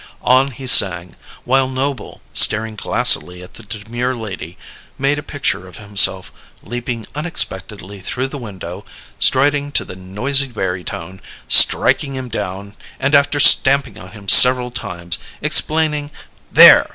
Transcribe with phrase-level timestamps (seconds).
[0.23, 1.15] On he sang,
[1.45, 4.57] while Noble, staring glassily at the demure lady,
[4.97, 8.83] made a picture of himself leaping unexpectedly through the window,
[9.19, 15.19] striding to the noisy barytone, striking him down, and after stamping on him several times,
[15.39, 16.09] explaining:
[16.51, 16.89] "There!